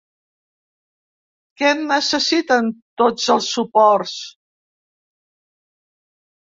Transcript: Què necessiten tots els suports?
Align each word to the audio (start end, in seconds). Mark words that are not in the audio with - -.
Què 1.61 1.69
necessiten 1.83 2.73
tots 3.03 3.29
els 3.37 3.53
suports? 3.59 4.17